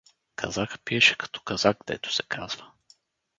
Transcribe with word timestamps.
Казака 0.35 0.77
пиеше 0.85 1.17
като 1.17 1.41
казак, 1.41 1.77
дето 1.87 2.13
се 2.13 2.23
казва. 2.23 2.71